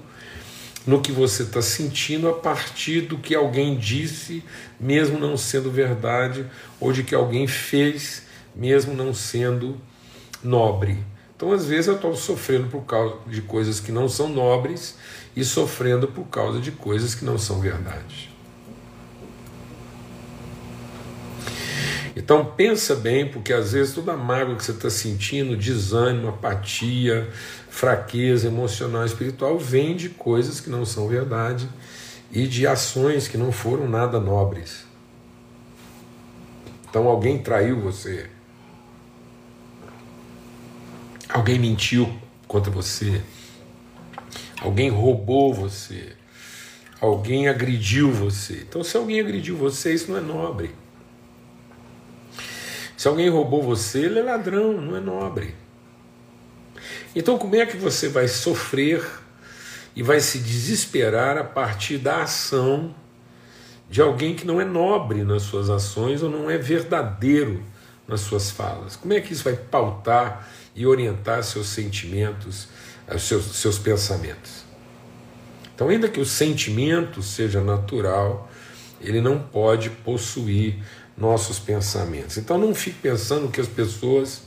no 0.87 1.01
que 1.01 1.11
você 1.11 1.43
está 1.43 1.61
sentindo 1.61 2.29
a 2.29 2.33
partir 2.33 3.01
do 3.01 3.19
que 3.19 3.35
alguém 3.35 3.77
disse, 3.77 4.45
mesmo 4.79 5.19
não 5.19 5.37
sendo 5.37 5.69
verdade, 5.69 6.47
ou 6.79 6.93
de 6.93 7.03
que 7.03 7.15
alguém 7.15 7.49
fez, 7.49 8.26
mesmo 8.57 8.95
não 8.95 9.13
sendo 9.13 9.77
nobre. 10.43 11.05
Então, 11.37 11.53
às 11.53 11.67
vezes, 11.67 11.87
eu 11.87 11.97
estou 11.97 12.17
sofrendo 12.17 12.69
por 12.69 12.83
causa 12.83 13.17
de 13.27 13.43
coisas 13.43 13.79
que 13.79 13.93
não 13.93 14.09
são 14.09 14.29
nobres 14.29 14.97
e 15.37 15.45
sofrendo 15.45 16.09
por 16.09 16.25
causa 16.25 16.59
de 16.61 16.71
coisas 16.73 17.15
que 17.15 17.25
não 17.25 17.39
são 17.39 17.61
verdade. 17.61 18.35
Então 22.17 22.43
pensa 22.45 22.97
bem, 22.97 23.29
porque 23.29 23.53
às 23.53 23.73
vezes 23.73 23.95
toda 23.95 24.15
a 24.15 24.17
mágoa 24.17 24.57
que 24.57 24.65
você 24.65 24.73
está 24.73 24.89
sentindo, 24.89 25.55
desânimo, 25.55 26.29
apatia, 26.29 27.31
fraqueza 27.69 28.49
emocional 28.49 29.05
espiritual, 29.05 29.59
vem 29.59 29.95
de 29.95 30.09
coisas 30.09 30.59
que 30.59 30.71
não 30.71 30.87
são 30.87 31.07
verdade 31.07 31.69
e 32.33 32.47
de 32.47 32.67
ações 32.67 33.29
que 33.29 33.37
não 33.37 33.53
foram 33.53 33.87
nada 33.87 34.19
nobres. 34.19 34.87
Então 36.89 37.07
alguém 37.07 37.37
traiu 37.39 37.79
você, 37.79 38.31
alguém 41.37 41.59
mentiu 41.59 42.11
contra 42.49 42.71
você, 42.71 43.21
alguém 44.63 44.89
roubou 44.89 45.53
você, 45.53 46.15
alguém 46.99 47.47
agrediu 47.47 48.11
você. 48.11 48.65
Então, 48.67 48.83
se 48.83 48.97
alguém 48.97 49.21
agrediu 49.21 49.55
você, 49.55 49.93
isso 49.93 50.11
não 50.11 50.19
é 50.19 50.21
nobre. 50.23 50.75
Se 52.97 53.07
alguém 53.07 53.29
roubou 53.29 53.63
você, 53.63 54.07
ele 54.07 54.19
é 54.19 54.23
ladrão, 54.23 54.81
não 54.81 54.97
é 54.97 55.01
nobre. 55.01 55.55
Então, 57.15 57.37
como 57.37 57.55
é 57.55 57.67
que 57.67 57.77
você 57.77 58.09
vai 58.09 58.29
sofrer 58.29 59.07
e 59.95 60.03
vai 60.03 60.21
se 60.21 60.39
desesperar 60.39 61.37
a 61.37 61.45
partir 61.45 61.99
da 61.99 62.23
ação 62.23 62.95
de 63.91 64.01
alguém 64.01 64.35
que 64.35 64.47
não 64.47 64.59
é 64.59 64.65
nobre 64.65 65.23
nas 65.23 65.43
suas 65.43 65.69
ações 65.69 66.23
ou 66.23 66.31
não 66.31 66.51
é 66.51 66.57
verdadeiro 66.57 67.63
nas 68.09 68.21
suas 68.21 68.51
falas. 68.51 68.97
Como 68.97 69.13
é 69.13 69.21
que 69.21 69.33
isso 69.33 69.45
vai 69.45 69.55
pautar 69.55 70.49
e 70.77 70.87
orientar 70.87 71.43
seus 71.43 71.69
sentimentos, 71.69 72.69
os 73.13 73.23
seus, 73.23 73.45
seus 73.57 73.79
pensamentos? 73.79 74.65
Então, 75.75 75.89
ainda 75.89 76.09
que 76.09 76.21
o 76.21 76.25
sentimento 76.25 77.23
seja 77.23 77.61
natural, 77.61 78.51
ele 79.01 79.21
não 79.21 79.39
pode 79.39 79.91
possuir 79.91 80.83
nossos 81.17 81.59
pensamentos. 81.59 82.37
Então, 82.37 82.59
não 82.59 82.75
fique 82.75 82.99
pensando 83.01 83.51
que 83.51 83.61
as 83.61 83.67
pessoas 83.67 84.43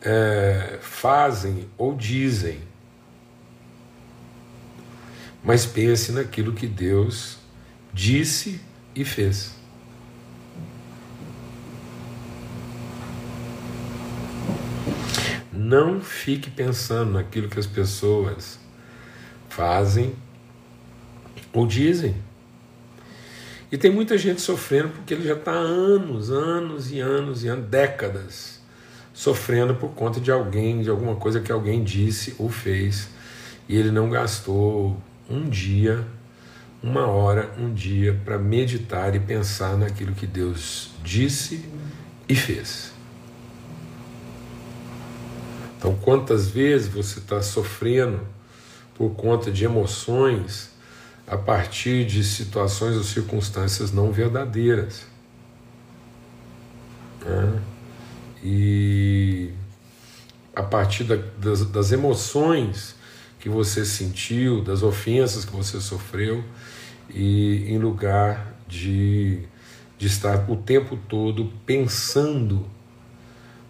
é, 0.00 0.78
fazem 0.80 1.68
ou 1.78 1.94
dizem, 1.94 2.60
mas 5.42 5.64
pense 5.64 6.12
naquilo 6.12 6.52
que 6.52 6.66
Deus 6.66 7.38
disse 7.92 8.60
e 8.94 9.04
fez. 9.04 9.61
Não 15.72 16.02
fique 16.02 16.50
pensando 16.50 17.12
naquilo 17.12 17.48
que 17.48 17.58
as 17.58 17.64
pessoas 17.64 18.60
fazem 19.48 20.14
ou 21.50 21.66
dizem. 21.66 22.14
E 23.70 23.78
tem 23.78 23.90
muita 23.90 24.18
gente 24.18 24.42
sofrendo 24.42 24.90
porque 24.90 25.14
ele 25.14 25.26
já 25.26 25.32
está 25.32 25.52
anos, 25.52 26.30
anos 26.30 26.92
e 26.92 27.00
anos 27.00 27.42
e 27.42 27.48
anos, 27.48 27.66
décadas, 27.70 28.60
sofrendo 29.14 29.74
por 29.74 29.92
conta 29.92 30.20
de 30.20 30.30
alguém, 30.30 30.82
de 30.82 30.90
alguma 30.90 31.16
coisa 31.16 31.40
que 31.40 31.50
alguém 31.50 31.82
disse 31.82 32.36
ou 32.38 32.50
fez, 32.50 33.08
e 33.66 33.74
ele 33.74 33.90
não 33.90 34.10
gastou 34.10 35.02
um 35.26 35.48
dia 35.48 36.06
uma 36.82 37.06
hora, 37.06 37.50
um 37.58 37.72
dia, 37.72 38.20
para 38.26 38.38
meditar 38.38 39.14
e 39.14 39.20
pensar 39.20 39.78
naquilo 39.78 40.12
que 40.12 40.26
Deus 40.26 40.90
disse 41.02 41.64
e 42.28 42.34
fez. 42.34 42.92
Então, 45.82 45.96
quantas 45.96 46.48
vezes 46.48 46.86
você 46.86 47.18
está 47.18 47.42
sofrendo 47.42 48.20
por 48.94 49.10
conta 49.16 49.50
de 49.50 49.64
emoções 49.64 50.70
a 51.26 51.36
partir 51.36 52.06
de 52.06 52.22
situações 52.22 52.96
ou 52.96 53.02
circunstâncias 53.02 53.90
não 53.90 54.12
verdadeiras? 54.12 55.04
Né? 57.24 57.60
E 58.44 59.50
a 60.54 60.62
partir 60.62 61.02
da, 61.02 61.16
das, 61.16 61.64
das 61.64 61.90
emoções 61.90 62.94
que 63.40 63.48
você 63.48 63.84
sentiu, 63.84 64.62
das 64.62 64.84
ofensas 64.84 65.44
que 65.44 65.50
você 65.50 65.80
sofreu, 65.80 66.44
e 67.10 67.64
em 67.68 67.78
lugar 67.78 68.54
de, 68.68 69.40
de 69.98 70.06
estar 70.06 70.48
o 70.48 70.54
tempo 70.54 70.96
todo 71.08 71.52
pensando 71.66 72.70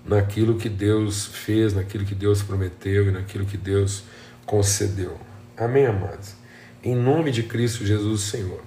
naquilo 0.04 0.56
que 0.56 0.68
Deus 0.68 1.26
fez, 1.26 1.72
naquilo 1.72 2.04
que 2.04 2.14
Deus 2.14 2.42
prometeu 2.42 3.08
e 3.08 3.10
naquilo 3.10 3.44
que 3.44 3.56
Deus 3.56 4.04
concedeu. 4.44 5.18
Amém, 5.56 5.86
amados? 5.86 6.34
Em 6.82 6.94
nome 6.94 7.30
de 7.30 7.44
Cristo 7.44 7.86
Jesus, 7.86 8.22
Senhor. 8.22 8.60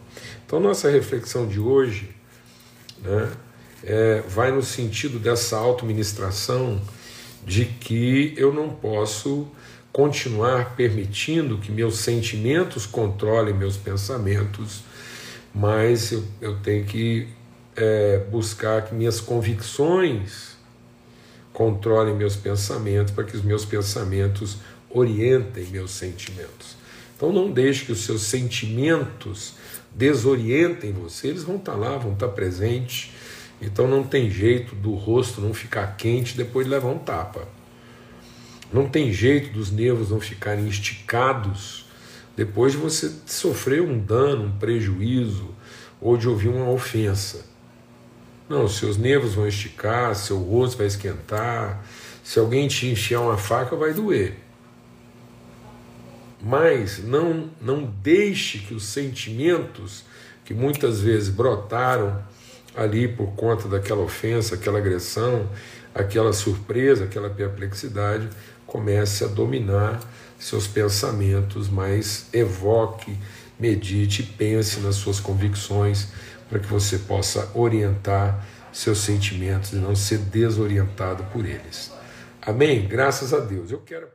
Então, 0.46 0.60
nossa 0.60 0.90
reflexão 0.90 1.48
de 1.48 1.60
hoje 1.60 2.16
né, 3.02 3.32
é, 3.84 4.22
vai 4.28 4.52
no 4.52 4.64
sentido 4.64 5.20
dessa 5.20 5.58
auto-ministração 5.58 6.82
de 7.46 7.66
que 7.66 8.34
eu 8.38 8.54
não 8.54 8.70
posso 8.70 9.48
continuar 9.92 10.76
permitindo 10.76 11.58
que 11.58 11.72
meus 11.72 12.00
sentimentos 12.00 12.86
controlem 12.86 13.54
meus 13.54 13.78
pensamentos, 13.78 14.84
mas 15.54 16.12
eu, 16.12 16.24
eu 16.42 16.60
tenho 16.60 16.86
que 16.86 17.28
é, 17.76 18.26
buscar 18.30 18.84
que 18.84 18.96
minhas 18.96 19.22
convicções 19.22 20.55
controlem 21.56 22.14
meus 22.14 22.36
pensamentos, 22.36 23.14
para 23.14 23.24
que 23.24 23.36
os 23.36 23.42
meus 23.42 23.64
pensamentos 23.64 24.58
orientem 24.90 25.66
meus 25.68 25.92
sentimentos. 25.92 26.76
Então 27.16 27.32
não 27.32 27.50
deixe 27.50 27.86
que 27.86 27.94
os 27.94 28.04
seus 28.04 28.24
sentimentos 28.24 29.54
desorientem 29.94 30.92
você, 30.92 31.30
eles 31.30 31.44
vão 31.44 31.56
estar 31.56 31.76
lá, 31.76 31.98
vão 31.98 32.12
estar 32.12 32.28
presentes. 32.28 33.12
Então 33.62 33.88
não 33.88 34.04
tem 34.04 34.30
jeito 34.30 34.76
do 34.76 34.94
rosto 34.96 35.40
não 35.40 35.54
ficar 35.54 35.96
quente 35.96 36.36
depois 36.36 36.66
de 36.66 36.72
levar 36.74 36.90
um 36.90 37.00
tapa. 37.00 37.48
Não 38.72 38.90
tem 38.90 39.14
jeito 39.14 39.54
dos 39.54 39.72
nervos 39.72 40.10
não 40.10 40.20
ficarem 40.20 40.68
esticados 40.68 41.86
depois 42.36 42.74
de 42.74 42.80
você 42.80 43.10
sofrer 43.26 43.82
um 43.82 43.98
dano, 43.98 44.48
um 44.48 44.52
prejuízo 44.52 45.56
ou 46.02 46.18
de 46.18 46.28
ouvir 46.28 46.50
uma 46.50 46.70
ofensa. 46.70 47.55
Não, 48.48 48.68
seus 48.68 48.96
nervos 48.96 49.34
vão 49.34 49.48
esticar, 49.48 50.16
seu 50.16 50.38
rosto 50.38 50.78
vai 50.78 50.86
esquentar, 50.86 51.84
se 52.24 52.38
alguém 52.38 52.68
te 52.68 52.88
enfiar 52.88 53.22
uma 53.22 53.38
faca 53.38 53.76
vai 53.76 53.94
doer. 53.94 54.38
Mas 56.42 57.04
não, 57.04 57.50
não 57.60 57.84
deixe 58.04 58.60
que 58.60 58.74
os 58.76 58.86
sentimentos 58.86 60.04
que 60.44 60.54
muitas 60.54 61.02
vezes 61.02 61.30
brotaram 61.30 62.24
ali 62.76 63.08
por 63.08 63.32
conta 63.32 63.68
daquela 63.68 64.02
ofensa, 64.02 64.54
aquela 64.54 64.78
agressão, 64.78 65.50
aquela 65.94 66.32
surpresa, 66.32 67.06
aquela 67.06 67.32
perplexidade, 67.32 68.30
comece 68.68 69.24
a 69.24 69.28
dominar 69.28 70.00
seus 70.38 70.68
pensamentos, 70.68 71.68
mas 71.68 72.28
evoque, 72.32 73.18
medite, 73.60 74.22
pense 74.22 74.82
nas 74.82 74.96
suas 74.96 75.20
convicções 75.20 76.10
para 76.50 76.60
que 76.60 76.68
você 76.68 77.00
possa 77.00 77.50
orientar 77.54 78.46
seus 78.72 79.00
sentimentos 79.00 79.72
e 79.74 79.78
não 79.78 79.96
ser 79.96 80.20
desorientado 80.20 81.24
por 81.32 81.46
eles. 81.46 81.92
Amém? 82.42 82.88
Graças 82.88 83.34
a 83.34 83.40
Deus. 83.40 83.72
Eu 83.72 83.80
quero. 83.80 84.08